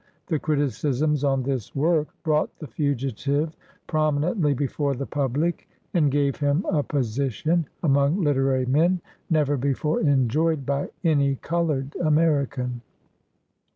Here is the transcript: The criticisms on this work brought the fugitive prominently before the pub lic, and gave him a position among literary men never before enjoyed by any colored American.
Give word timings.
The 0.25 0.39
criticisms 0.39 1.23
on 1.23 1.43
this 1.43 1.75
work 1.75 2.07
brought 2.23 2.57
the 2.57 2.65
fugitive 2.65 3.55
prominently 3.85 4.55
before 4.55 4.95
the 4.95 5.05
pub 5.05 5.37
lic, 5.37 5.69
and 5.93 6.09
gave 6.09 6.37
him 6.37 6.65
a 6.71 6.81
position 6.81 7.67
among 7.83 8.17
literary 8.23 8.65
men 8.65 8.99
never 9.29 9.57
before 9.57 10.01
enjoyed 10.01 10.65
by 10.65 10.89
any 11.03 11.35
colored 11.35 11.95
American. 12.03 12.81